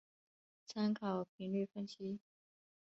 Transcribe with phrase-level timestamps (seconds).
[0.65, 2.19] 参考频率分析。